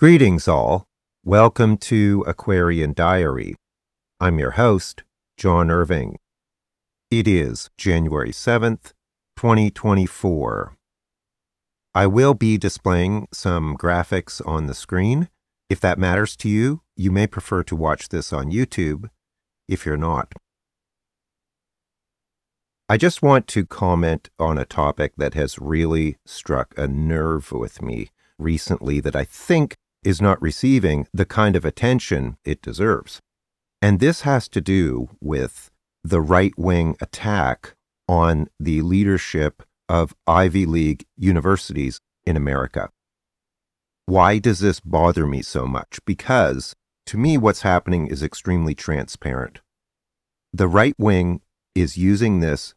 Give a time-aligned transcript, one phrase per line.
[0.00, 0.86] Greetings, all.
[1.26, 3.54] Welcome to Aquarian Diary.
[4.18, 5.02] I'm your host,
[5.36, 6.16] John Irving.
[7.10, 8.94] It is January 7th,
[9.36, 10.74] 2024.
[11.94, 15.28] I will be displaying some graphics on the screen.
[15.68, 19.10] If that matters to you, you may prefer to watch this on YouTube.
[19.68, 20.32] If you're not,
[22.88, 27.82] I just want to comment on a topic that has really struck a nerve with
[27.82, 28.08] me
[28.38, 33.20] recently that I think is not receiving the kind of attention it deserves.
[33.82, 35.70] And this has to do with
[36.04, 37.74] the right wing attack
[38.08, 42.90] on the leadership of Ivy League universities in America.
[44.06, 46.00] Why does this bother me so much?
[46.04, 46.74] Because
[47.06, 49.60] to me, what's happening is extremely transparent.
[50.52, 51.40] The right wing
[51.74, 52.74] is using this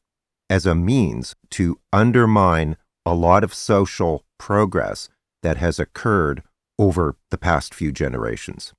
[0.50, 5.10] as a means to undermine a lot of social progress
[5.42, 6.44] that has occurred
[6.80, 8.74] over the past few generations.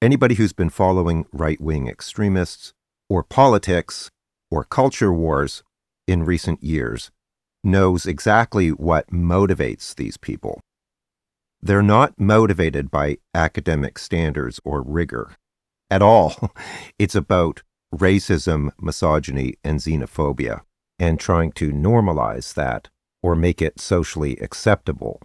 [0.00, 2.72] Anybody who's been following right wing extremists
[3.08, 4.10] or politics
[4.50, 5.62] or culture wars
[6.08, 7.10] in recent years
[7.62, 10.60] knows exactly what motivates these people.
[11.60, 15.36] They're not motivated by academic standards or rigor
[15.90, 16.52] at all.
[16.98, 17.62] It's about
[17.94, 20.62] racism, misogyny, and xenophobia,
[20.98, 22.88] and trying to normalize that
[23.22, 25.20] or make it socially acceptable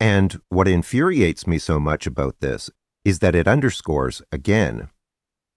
[0.00, 2.70] and what infuriates me so much about this
[3.04, 4.88] is that it underscores, again,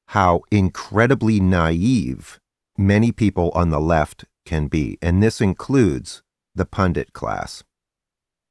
[0.10, 2.40] how incredibly naive
[2.78, 4.98] many people on the left can be.
[5.02, 6.22] And this includes
[6.54, 7.64] the pundit class.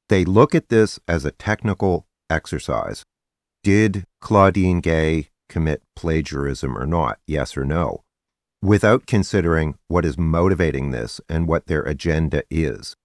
[0.09, 3.03] They look at this as a technical exercise.
[3.63, 7.19] Did Claudine Gay commit plagiarism or not?
[7.27, 8.03] Yes or no?
[8.61, 12.95] Without considering what is motivating this and what their agenda is.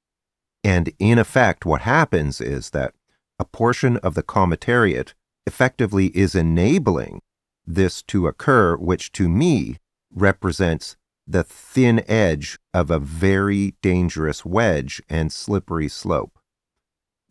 [0.68, 2.92] And in effect, what happens is that
[3.38, 5.14] a portion of the commentariat
[5.46, 7.22] effectively is enabling
[7.66, 9.78] this to occur, which to me
[10.14, 16.38] represents the thin edge of a very dangerous wedge and slippery slope.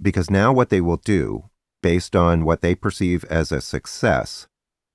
[0.01, 1.47] Because now what they will do,
[1.83, 4.47] based on what they perceive as a success,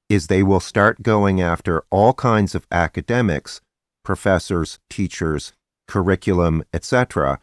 [0.09, 3.61] is they will start going after all kinds of academics,
[4.03, 5.53] professors, teachers,
[5.87, 7.39] curriculum, etc.,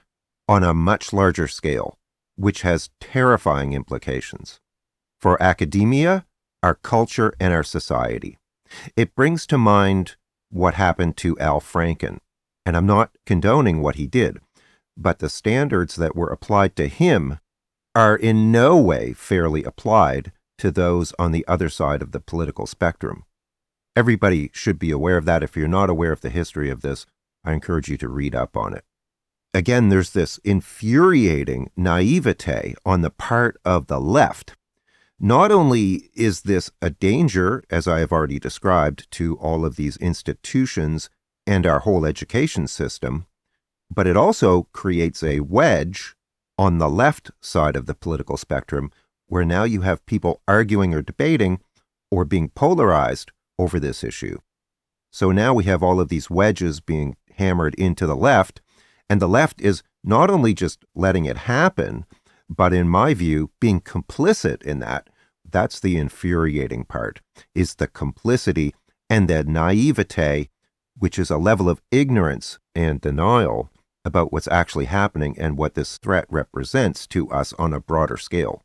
[0.49, 1.99] on a much larger scale,
[2.35, 4.59] which has terrifying implications
[5.21, 6.25] for academia,
[6.63, 8.39] our culture, and our society.
[8.95, 10.15] It brings to mind
[10.49, 12.17] what happened to Al Franken,
[12.65, 14.39] and I'm not condoning what he did,
[14.97, 17.37] but the standards that were applied to him
[17.93, 22.65] are in no way fairly applied to those on the other side of the political
[22.65, 23.23] spectrum.
[23.95, 25.43] Everybody should be aware of that.
[25.43, 27.05] If you're not aware of the history of this,
[27.43, 28.83] I encourage you to read up on it
[29.53, 34.55] again, there's this infuriating naivete on the part of the left.
[35.19, 39.97] Not only is this a danger, as I have already described, to all of these
[39.97, 41.09] institutions
[41.45, 43.25] and our whole education system,
[43.93, 46.15] but it also creates a wedge
[46.57, 48.91] on the left side of the political spectrum
[49.27, 51.59] where now you have people arguing or debating
[52.11, 54.37] or being polarized over this issue.
[55.11, 58.61] So now we have all of these wedges being hammered into the left,
[59.09, 62.05] and the left is not only just letting it happen,
[62.49, 65.09] but in my view, being complicit in that.
[65.49, 67.21] That's the infuriating part,
[67.55, 68.73] is the complicity
[69.09, 70.49] and the naivete,
[70.97, 73.69] which is a level of ignorance and denial
[74.05, 78.61] about what's actually happening and what this threat represents to us on a broader scale.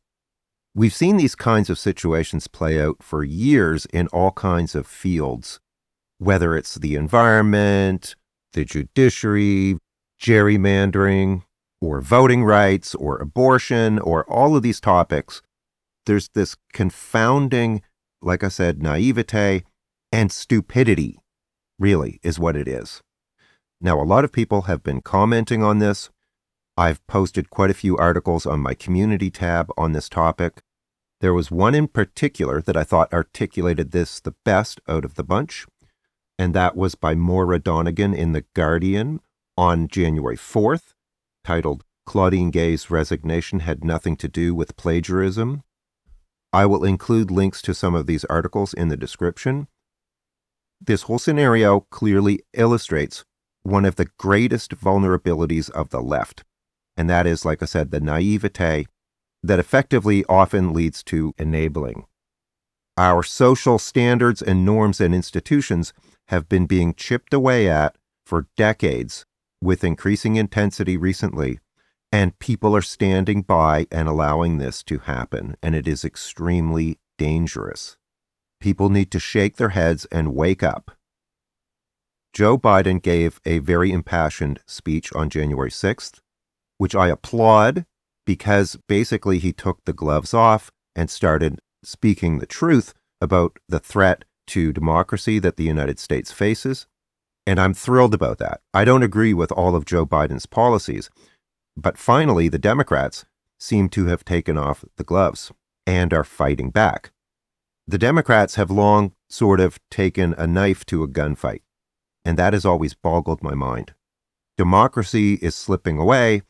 [0.74, 5.60] We've seen these kinds of situations play out for years in all kinds of fields,
[6.18, 8.16] whether it's the environment,
[8.52, 9.78] the judiciary,
[10.20, 11.42] gerrymandering
[11.80, 15.42] or voting rights or abortion or all of these topics,
[16.06, 17.82] there's this confounding,
[18.22, 19.64] like I said, naivete
[20.12, 21.18] and stupidity,
[21.78, 23.02] really, is what it is.
[23.80, 26.10] Now, a lot of people have been commenting on this.
[26.76, 30.62] I've posted quite a few articles on my community tab on this topic.
[31.20, 35.24] There was one in particular that I thought articulated this the best out of the
[35.24, 35.66] bunch,
[36.38, 39.20] and that was by Moira Donegan in The Guardian
[39.56, 40.94] on January 4th,
[41.44, 45.62] titled Claudine Gay's Resignation Had Nothing to Do with Plagiarism.
[46.52, 49.68] I will include links to some of these articles in the description.
[50.80, 53.24] This whole scenario clearly illustrates
[53.62, 56.44] one of the greatest vulnerabilities of the left,
[56.96, 58.86] and that is, like I said, the naivete
[59.42, 62.04] that effectively often leads to enabling.
[62.96, 65.92] Our social standards and norms and institutions
[66.28, 69.26] have been being chipped away at for decades
[69.64, 71.58] with increasing intensity recently,
[72.12, 77.96] And people are standing by and allowing this to happen, and it is extremely dangerous.
[78.60, 80.92] People need to shake their heads and wake up.
[82.32, 86.20] Joe Biden gave a very impassioned speech on January 6th,
[86.78, 87.84] which I applaud
[88.26, 94.24] because basically he took the gloves off and started speaking the truth about the threat
[94.48, 96.86] to democracy that the United States faces.
[97.46, 98.60] And I'm thrilled about that.
[98.72, 101.10] I don't agree with all of Joe Biden's policies,
[101.76, 103.26] but finally, the Democrats
[103.58, 105.52] seem to have taken off the gloves
[105.86, 107.12] and are fighting back.
[107.86, 111.60] The Democrats have long sort of taken a knife to a gunfight,
[112.24, 113.94] and that has always boggled my mind.
[114.56, 116.42] Democracy is slipping away,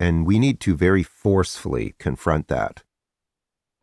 [0.00, 2.82] and we need to very forcefully confront that.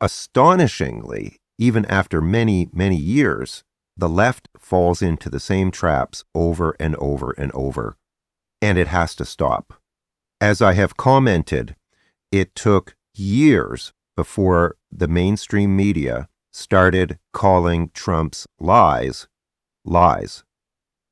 [0.01, 3.63] Astonishingly, even after many, many years,
[3.99, 7.97] the left falls into the same traps over and over and over,
[8.61, 9.73] and it has to stop.
[10.39, 11.75] As I have commented,
[12.31, 19.27] it took years before the mainstream media started calling Trump's lies
[19.83, 20.43] lies,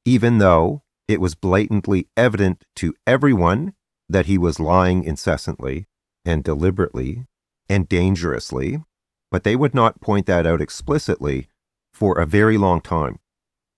[0.06, 3.74] even though it was blatantly evident to everyone
[4.08, 5.88] that he was lying incessantly
[6.24, 7.26] and deliberately
[7.68, 8.82] and dangerously,
[9.30, 11.50] but they would not point that out explicitly
[11.94, 13.20] for a very long time,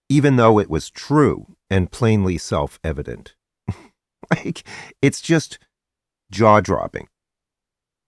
[0.09, 3.35] even though it was true and plainly self evident.
[4.31, 4.63] like,
[5.01, 5.59] it's just
[6.31, 7.07] jaw dropping.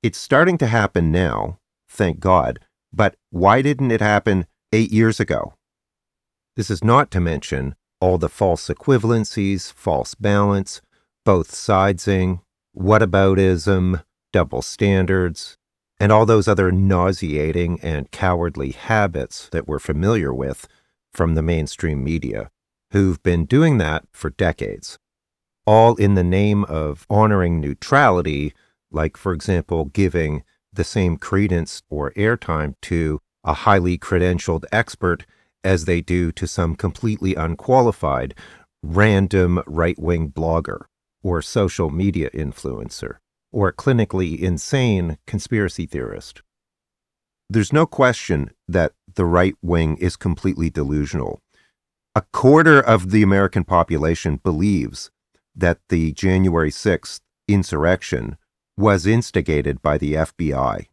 [0.03, 1.59] It's starting to happen now,
[1.89, 2.59] thank God,
[2.91, 5.53] but why didn't it happen eight years ago?
[6.55, 10.81] This is not to mention all the false equivalencies, false balance,
[11.23, 12.41] both sidesing,
[12.75, 15.57] whataboutism, double standards,
[16.01, 20.67] and all those other nauseating and cowardly habits that we're familiar with
[21.13, 22.49] from the mainstream media,
[22.89, 24.97] who've been doing that for decades,
[25.67, 28.51] all in the name of honoring neutrality,
[28.89, 30.43] like, for example, giving
[30.73, 35.27] the same credence or airtime to a highly credentialed expert
[35.63, 38.33] as they do to some completely unqualified,
[38.81, 40.85] random right wing blogger
[41.21, 43.17] or social media influencer,
[43.51, 46.41] or clinically insane conspiracy theorist.
[47.49, 51.41] There's no question that the right wing is completely delusional.
[52.15, 55.11] A quarter of the American population believes
[55.55, 58.37] that the January 6th insurrection
[58.77, 60.85] was instigated by the FBI.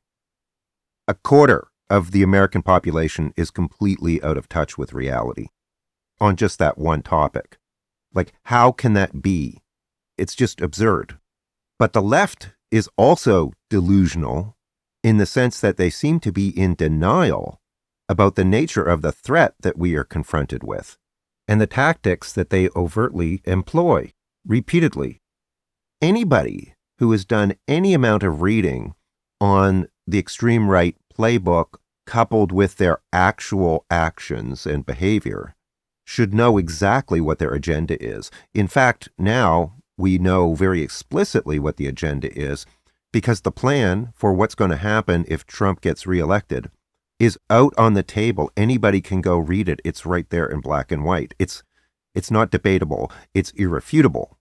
[1.07, 5.47] A quarter of the American population is completely out of touch with reality
[6.21, 7.59] on just that one topic.
[8.13, 9.63] Like, how can that be?
[10.17, 11.19] It's just absurd.
[11.79, 14.57] But the left is also delusional
[15.03, 17.61] in the sense that they seem to be in denial
[18.09, 20.99] about the nature of the threat that we are confronted with
[21.47, 24.13] and the tactics that they overtly employ
[24.47, 25.21] repeatedly.
[26.03, 28.95] Anybody who has done any amount of reading
[29.41, 35.55] on the extreme right playbook coupled with their actual actions and behavior
[36.05, 38.31] should know exactly what their agenda is.
[38.55, 42.65] In fact, now we know very explicitly what the agenda is
[43.13, 46.71] because the plan for what's going to happen if Trump gets reelected
[47.19, 48.51] is out on the table.
[48.57, 49.81] Anybody can go read it.
[49.85, 51.35] It's right there in black and white.
[51.39, 51.63] It's
[52.15, 53.13] it's not debatable.
[53.35, 54.39] It's irrefutable.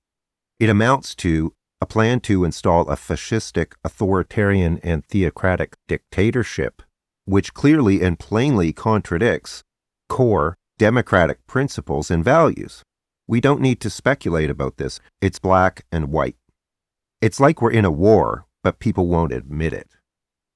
[0.60, 6.82] It amounts to a plan to install a fascistic, authoritarian, and theocratic dictatorship,
[7.26, 9.64] which clearly and plainly contradicts
[10.10, 12.84] core democratic principles and values.
[13.28, 15.00] We don't need to speculate about this.
[15.22, 16.38] It's black and white.
[17.22, 19.90] It's like we're in a war, but people won't admit it.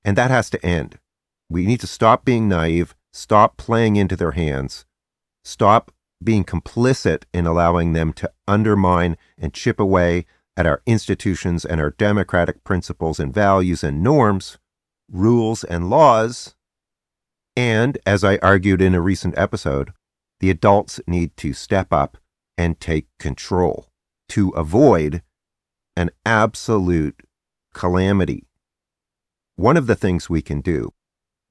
[0.06, 1.00] And that has to end.
[1.50, 4.86] We need to stop being naive, stop playing into their hands,
[5.44, 5.92] stop
[6.24, 10.26] being complicit in allowing them to undermine and chip away
[10.56, 14.60] at our institutions and our democratic principles and values and norms,
[15.12, 16.56] rules and laws.
[17.56, 19.92] And, as I argued in a recent episode,
[20.40, 22.18] the adults need to step up
[22.62, 23.88] and take control
[24.30, 25.24] to avoid
[25.96, 27.24] an absolute
[27.74, 28.46] calamity.
[29.56, 30.94] One of the things we can do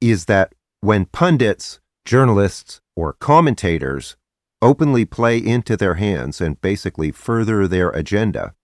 [0.00, 4.16] is that when pundits, journalists, or commentators
[4.62, 8.54] openly play into their hands and basically further their agenda,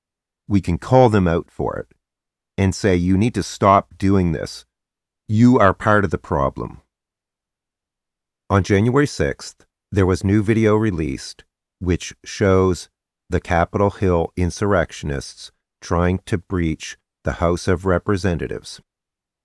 [0.46, 1.88] we can call them out for it
[2.56, 4.64] and say, you need to stop doing this.
[5.26, 6.80] You are part of the problem.
[8.48, 11.42] On January 6th, there was new video released
[11.78, 12.88] which shows
[13.28, 18.80] the Capitol Hill insurrectionists trying to breach the House of Representatives.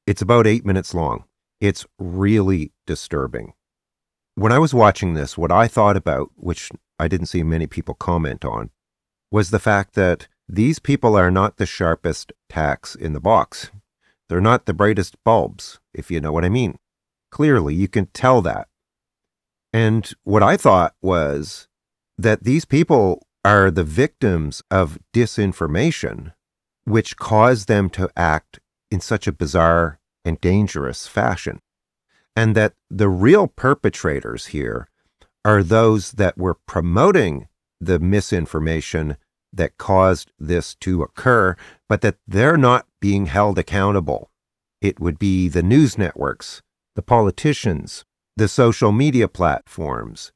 [0.05, 1.25] It's about eight minutes long.
[1.59, 3.53] It's really disturbing.
[4.35, 7.93] When I was watching this, what I thought about, which I didn't see many people
[7.95, 8.69] comment on,
[9.31, 13.71] was the fact that These people are not the sharpest tacks in the box.
[14.27, 16.77] They're not the brightest bulbs, if you know what I mean.
[17.31, 18.67] Clearly, you can tell that.
[19.71, 21.69] And what I thought was
[22.21, 26.33] that these people are the victims of disinformation,
[26.83, 28.59] which caused them to act
[28.91, 31.59] in such a bizarre and dangerous fashion.
[32.35, 34.87] And that the real perpetrators here
[35.43, 37.47] are those that were promoting
[37.79, 39.17] the misinformation
[39.51, 41.55] that caused this to occur,
[41.89, 44.29] but that they're not being held accountable.
[44.79, 46.61] It would be the news networks,
[46.95, 48.05] the politicians,
[48.37, 50.31] the social media platforms,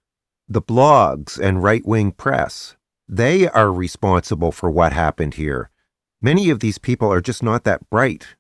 [0.48, 2.76] the blogs and right wing press.
[3.08, 5.70] They are responsible for what happened here.
[6.22, 8.36] Many of these people are just not that bright.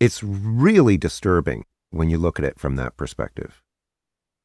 [0.00, 3.62] It's really disturbing when you look at it from that perspective.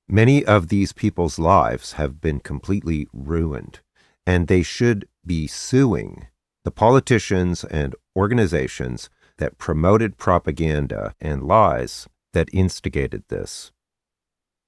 [0.08, 3.80] Many of these people's lives have been completely ruined,
[4.26, 6.28] and they should be suing
[6.64, 13.72] the politicians and organizations that promoted propaganda and lies that instigated this.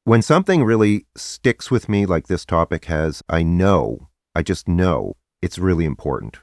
[0.05, 5.15] When something really sticks with me like this topic has, I know, I just know
[5.41, 6.39] it's really important.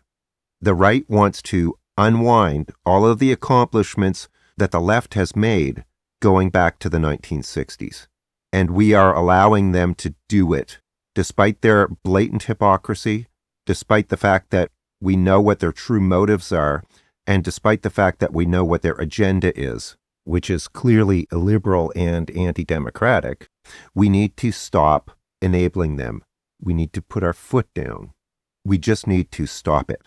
[0.63, 5.85] The right wants to unwind all of the accomplishments that the left has made
[6.23, 8.07] going back to the 1960s.
[8.51, 10.79] And we are allowing them to do it,
[11.15, 13.27] despite their blatant hypocrisy,
[13.67, 14.71] despite the fact that
[15.03, 16.83] we know what their true motives are,
[17.27, 21.93] and despite the fact that we know what their agenda is, which is clearly illiberal
[21.97, 23.49] and anti democratic,
[23.95, 25.13] we need to stop
[25.43, 26.23] enabling them.
[26.61, 28.13] We need to put our foot down.
[28.65, 30.03] We just need to stop it,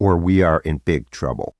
[0.00, 1.54] or we are in big trouble.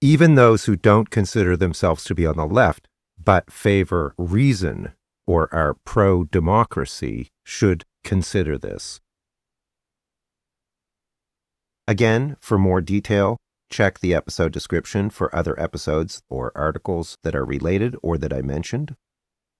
[0.00, 2.88] Even those who don't consider themselves to be on the left,
[3.22, 4.92] but favor reason
[5.26, 9.00] or are pro democracy, should consider this.
[11.86, 13.36] Again, for more detail,
[13.70, 18.42] check the episode description for other episodes or articles that are related or that I
[18.42, 18.96] mentioned.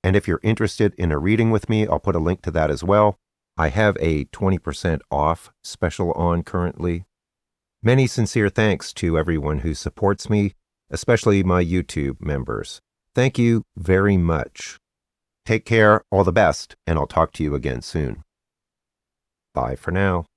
[0.02, 2.70] And if you're interested in a reading with me, I'll put a link to that
[2.70, 3.18] as well.
[3.56, 7.04] I have a 20% off special on currently.
[7.82, 10.54] Many sincere thanks to everyone who supports me,
[10.90, 12.80] especially my YouTube members.
[13.14, 14.78] Thank you very much.
[15.44, 18.22] Take care, all the best, and I'll talk to you again soon.
[19.54, 20.29] Bye for now.